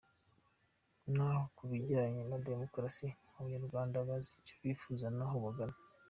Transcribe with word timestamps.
Naho 1.15 1.43
ku 1.55 1.63
bijyanye 1.71 2.21
na 2.29 2.37
demokarasi 2.47 3.07
Abanyarwanda 3.37 3.95
bazi 4.07 4.31
icyo 4.39 4.55
bifuza 4.63 5.07
n’aho 5.17 5.35
bagana”. 5.45 5.77